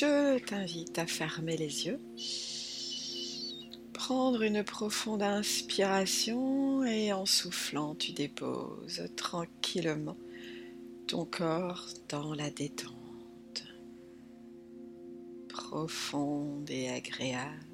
[0.00, 1.98] Je t'invite à fermer les yeux,
[3.92, 10.16] prendre une profonde inspiration et en soufflant, tu déposes tranquillement
[11.08, 13.64] ton corps dans la détente,
[15.48, 17.66] profonde et agréable,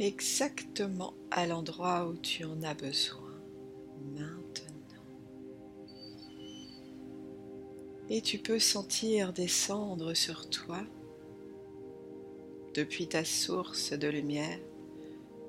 [0.00, 3.22] exactement à l'endroit où tu en as besoin.
[8.14, 10.82] Et tu peux sentir descendre sur toi,
[12.74, 14.58] depuis ta source de lumière,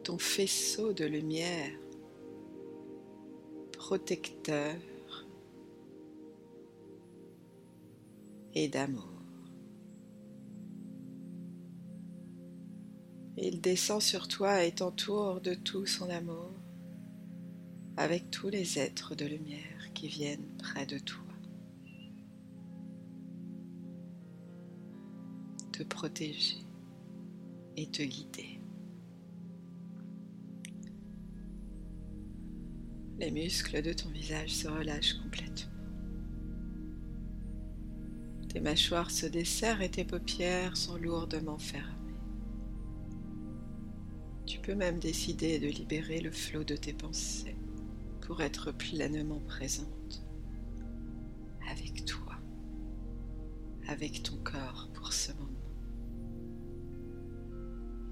[0.05, 1.73] ton faisceau de lumière
[3.73, 4.77] protecteur
[8.53, 9.09] et d'amour.
[13.35, 16.51] Il descend sur toi et t'entoure de tout son amour
[17.97, 21.22] avec tous les êtres de lumière qui viennent près de toi.
[25.73, 26.59] Te protéger
[27.75, 28.59] et te guider.
[33.17, 35.71] Les muscles de ton visage se relâchent complètement.
[38.49, 41.89] Tes mâchoires se desserrent et tes paupières sont lourdement fermées.
[44.45, 47.55] Tu peux même décider de libérer le flot de tes pensées
[48.21, 50.23] pour être pleinement présente
[51.67, 52.35] avec toi,
[53.87, 55.52] avec ton corps pour ce moment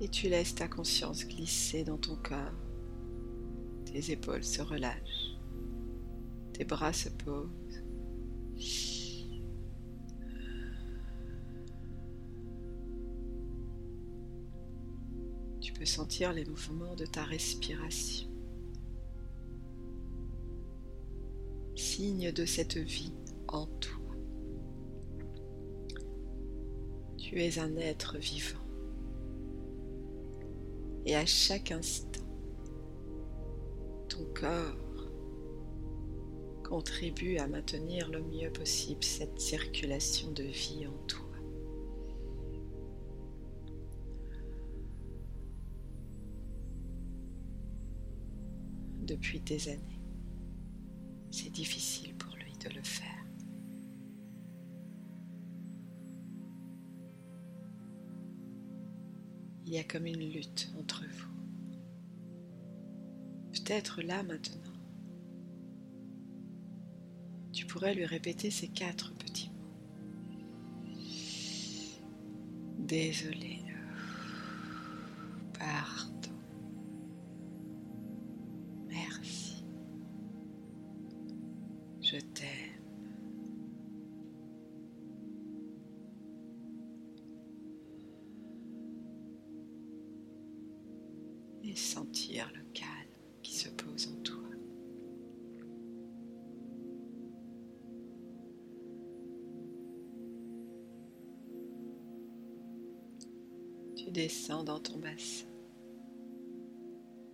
[0.02, 2.56] et tu laisses ta conscience glisser dans ton corps.
[3.86, 5.38] Tes épaules se relâchent,
[6.54, 7.84] tes bras se posent.
[15.62, 18.28] Tu peux sentir les mouvements de ta respiration.
[21.76, 23.14] Signe de cette vie
[23.48, 24.00] en toi.
[27.18, 28.61] Tu es un être vivant
[31.06, 32.22] et à chaque instant,
[34.10, 34.78] ton corps
[36.64, 41.20] contribue à maintenir le mieux possible cette circulation de vie en toi.
[49.02, 50.00] Depuis des années,
[51.30, 51.91] c'est difficile
[59.72, 61.32] il y a comme une lutte entre vous.
[63.54, 64.74] Peut-être là maintenant,
[67.54, 70.94] tu pourrais lui répéter ces quatre petits mots.
[72.80, 73.60] Désolé.
[75.58, 76.01] Pardon.
[104.04, 105.46] Tu descends dans ton bassin,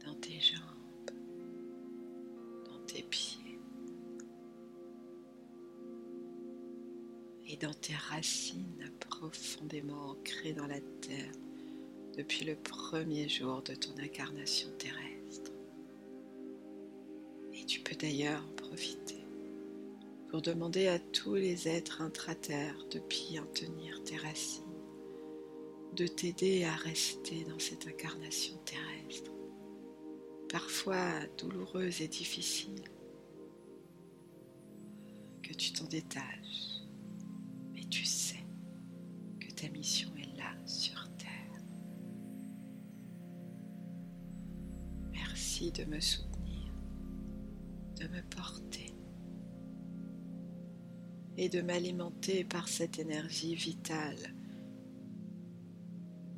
[0.06, 1.12] dans tes jambes,
[2.66, 3.58] dans tes pieds
[7.48, 11.32] et dans tes racines profondément ancrées dans la terre
[12.18, 15.52] depuis le premier jour de ton incarnation terrestre.
[17.54, 19.24] Et tu peux d'ailleurs en profiter
[20.28, 24.67] pour demander à tous les êtres intraterres de bien tenir tes racines,
[25.98, 29.32] de t'aider à rester dans cette incarnation terrestre,
[30.50, 32.84] parfois douloureuse et difficile,
[35.42, 36.84] que tu t'en détaches,
[37.74, 38.46] mais tu sais
[39.40, 41.08] que ta mission est là sur
[45.72, 46.72] de me soutenir,
[48.00, 48.94] de me porter
[51.36, 54.34] et de m'alimenter par cette énergie vitale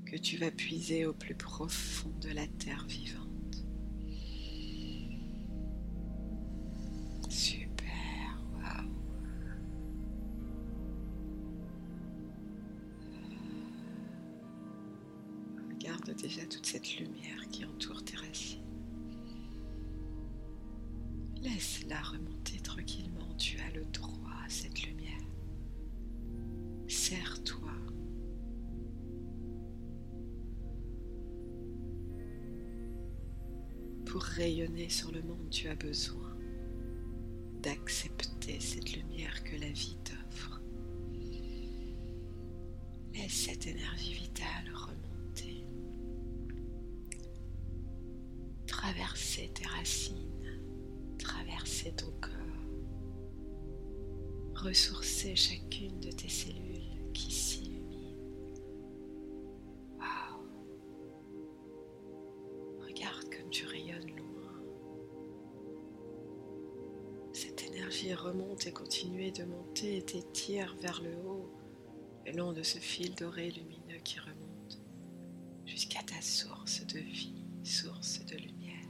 [0.09, 3.28] que tu vas puiser au plus profond de la terre vivante.
[34.09, 36.35] Pour rayonner sur le monde, tu as besoin
[37.61, 40.59] d'accepter cette lumière que la vie t'offre.
[43.13, 45.63] Laisse cette énergie vitale remonter,
[48.65, 50.59] traverser tes racines,
[51.19, 52.31] traverser ton corps,
[54.55, 56.48] ressourcer chacune de tes cellules
[67.89, 71.51] Remonte et continue de monter et t'étire vers le haut
[72.23, 74.79] le long de ce fil doré lumineux qui remonte
[75.65, 78.85] jusqu'à ta source de vie, source de lumière.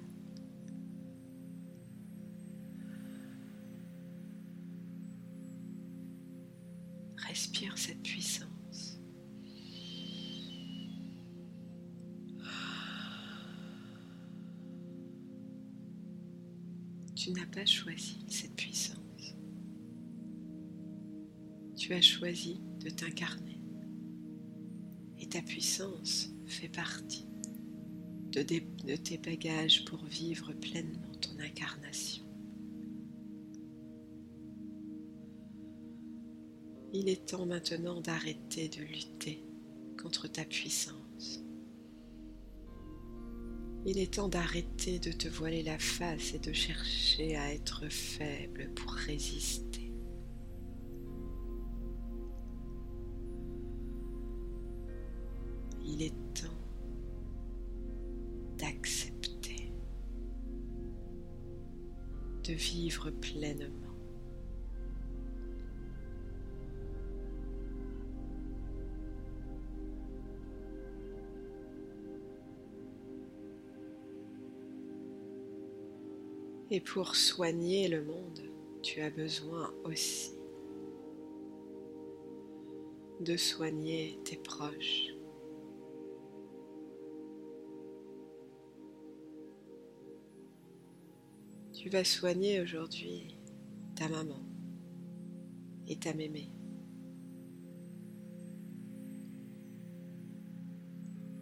[7.25, 8.99] Respire cette puissance.
[17.15, 18.68] Tu n'as pas choisi cette puissance.
[21.89, 23.59] Tu as choisi de t'incarner.
[25.17, 27.25] Et ta puissance fait partie
[28.31, 32.23] de, de, tes bagages pour vivre pleinement ton incarnation.
[36.93, 39.43] Il est temps maintenant d'arrêter de lutter
[39.99, 41.43] contre ta puissance.
[43.87, 48.75] Il est temps d'arrêter de te voiler la face et de chercher à être faible
[48.75, 49.88] pour résister.
[55.99, 56.47] Il est temps
[58.57, 59.71] d'accepter
[62.43, 63.75] de vivre pleinement.
[76.71, 78.41] Et pour soigner le monde,
[78.83, 80.31] tu as besoin aussi
[83.19, 85.18] de soigner tes proches.
[91.79, 93.37] Tu vas soigner aujourd'hui
[93.95, 94.41] ta maman
[95.87, 96.51] et ta mémé.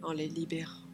[0.00, 0.86] En les libérant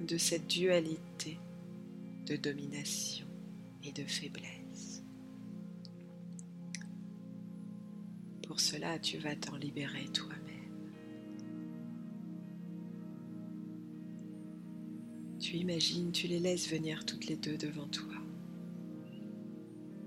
[0.00, 1.38] de cette dualité
[2.24, 3.26] de domination
[3.82, 5.04] et de faiblesse.
[8.46, 10.53] Pour cela, tu vas t'en libérer toi-même.
[15.54, 18.12] Tu tu les laisses venir toutes les deux devant toi.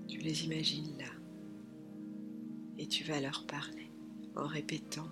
[0.06, 1.10] Tu les imagines là.
[2.76, 3.90] Et tu vas leur parler
[4.36, 5.08] en répétant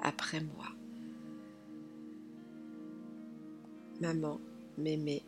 [0.00, 0.68] après moi.
[4.00, 4.40] Maman,
[4.78, 5.24] mémé,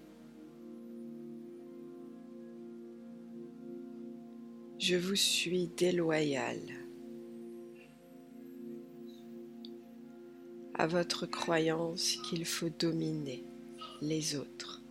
[4.78, 6.81] je vous suis déloyale
[10.82, 13.44] à votre croyance qu'il faut dominer
[14.00, 14.82] les autres.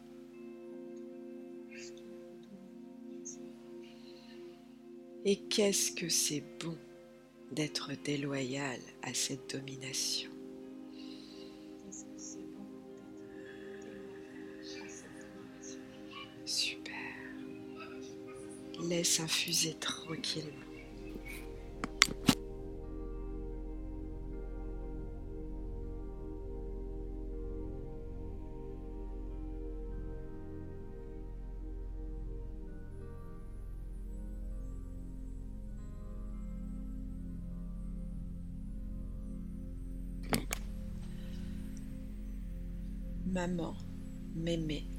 [5.25, 6.77] Et qu'est-ce que c'est bon
[7.51, 10.31] d'être déloyal à cette domination?
[16.45, 16.95] Super.
[18.81, 20.70] Laisse infuser tranquillement.
[43.31, 43.77] Maman,
[44.35, 44.89] mémé.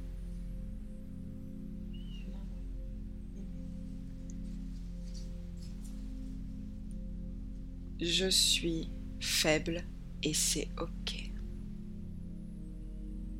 [8.00, 9.82] Je suis faible
[10.22, 11.30] et c'est ok.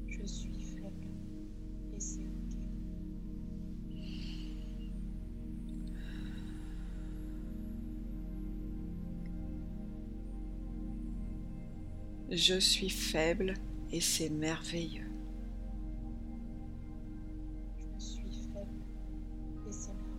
[0.08, 1.08] Je suis faible
[1.94, 2.56] et c'est ok.
[12.30, 13.54] Je suis faible
[13.92, 15.10] et c'est merveilleux.
[17.98, 18.82] Je suis faible
[19.68, 20.12] et c'est merveilleux.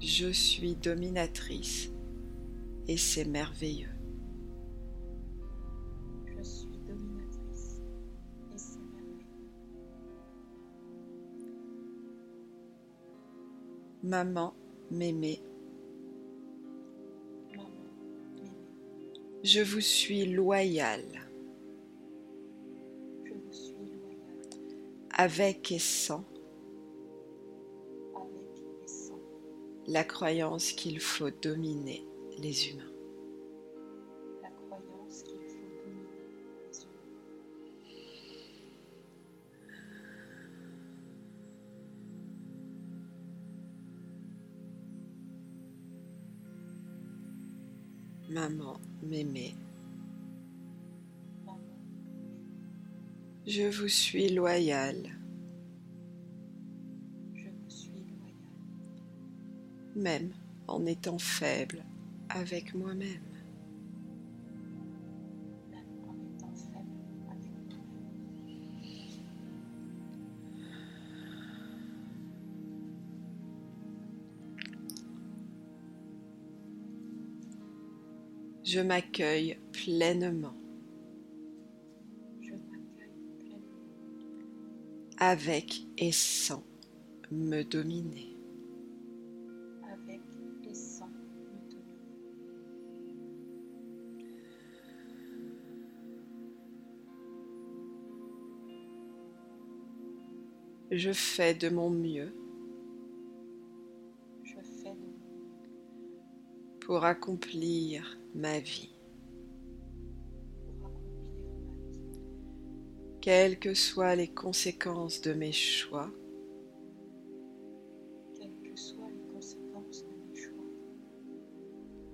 [0.00, 1.90] Je suis dominatrice
[2.86, 3.97] et c'est merveilleux.
[14.02, 14.54] Maman,
[14.90, 15.40] mémé,
[19.42, 21.26] je vous suis loyale.
[23.24, 24.52] Je vous suis loyale.
[25.10, 26.24] Avec et sans.
[28.14, 29.20] Avec et sans.
[29.86, 32.04] La croyance qu'il faut dominer
[32.38, 32.97] les humains.
[48.28, 49.56] Maman, mémé,
[53.46, 55.08] je vous suis loyale.
[57.34, 58.34] Je vous suis loyale.
[59.96, 60.32] Même
[60.66, 61.82] en étant faible
[62.28, 63.27] avec moi-même.
[78.70, 80.52] Je m'accueille pleinement
[82.42, 83.64] Je m'accueille pleinement
[85.16, 86.62] avec et sans
[87.30, 88.36] me dominer.
[89.90, 90.20] avec
[90.68, 92.18] et sans me dominer.
[100.90, 102.34] Je fais de mon mieux
[106.88, 108.88] pour accomplir ma vie,
[113.20, 116.10] quelles que soient les conséquences de mes choix.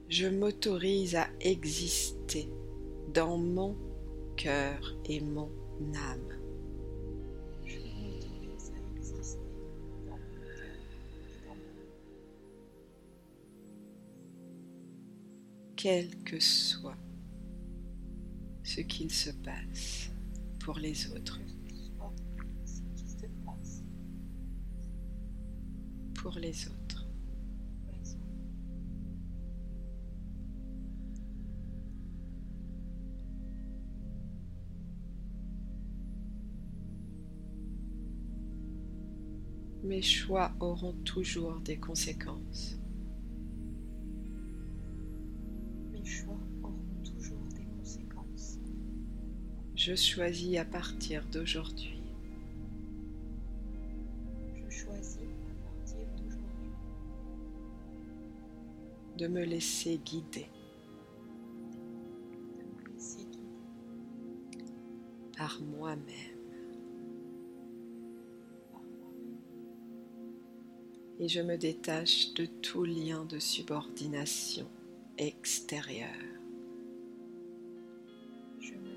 [0.09, 2.49] Je m'autorise à exister
[3.13, 3.77] dans mon
[4.37, 5.53] cœur et mon
[5.95, 6.34] âme.
[15.85, 16.97] Quel que soit
[18.63, 20.11] ce qu'il se passe
[20.61, 21.39] pour les autres,
[26.15, 27.07] pour les autres.
[39.83, 42.79] Mes choix auront toujours des conséquences.
[49.87, 52.01] Je choisis à partir d'aujourd'hui.
[54.55, 56.71] Je choisis à partir d'aujourd'hui.
[59.19, 60.47] De me laisser guider.
[62.57, 64.65] De me laisser guider.
[65.37, 66.35] Par moi-même.
[71.21, 74.67] et je me détache de tout lien de subordination
[75.19, 76.09] extérieur.
[78.61, 78.94] Je me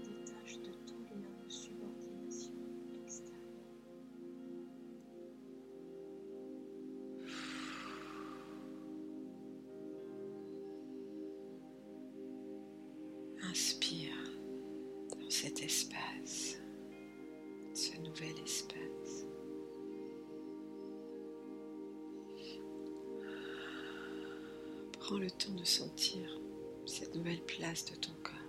[25.77, 26.39] le temps de sentir
[26.85, 28.46] cette nouvelle place de ton corps.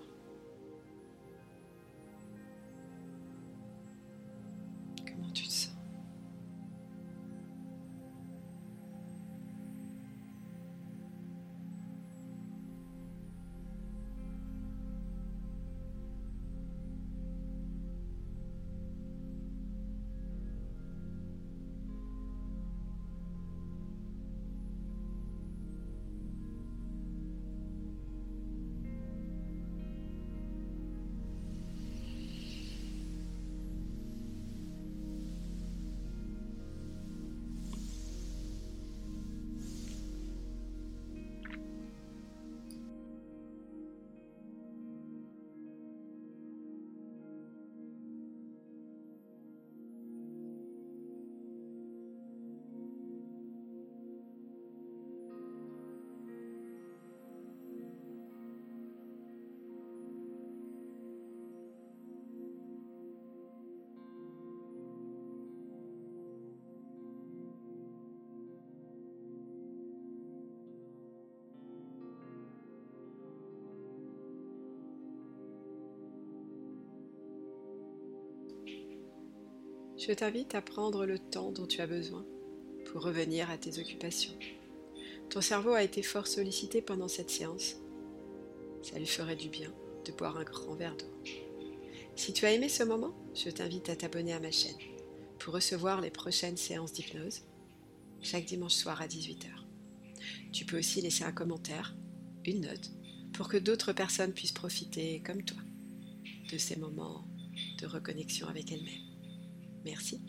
[79.99, 82.25] Je t'invite à prendre le temps dont tu as besoin
[82.87, 84.33] pour revenir à tes occupations.
[85.29, 87.75] Ton cerveau a été fort sollicité pendant cette séance.
[88.85, 89.73] Ça lui ferait du bien
[90.07, 91.13] de boire un grand verre d'eau.
[92.15, 94.79] Si tu as aimé ce moment, je t'invite à t'abonner à ma chaîne
[95.41, 97.43] pour recevoir les prochaines séances d'hypnose
[98.23, 99.49] chaque dimanche soir à 18h.
[100.53, 101.97] Tu peux aussi laisser un commentaire,
[102.45, 102.93] une note,
[103.33, 105.61] pour que d'autres personnes puissent profiter, comme toi,
[106.53, 107.25] de ces moments
[107.81, 109.08] de reconnexion avec elles-mêmes.
[109.89, 110.21] Merci,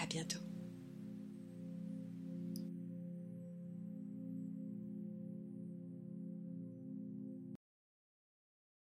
[0.00, 0.38] à bientôt.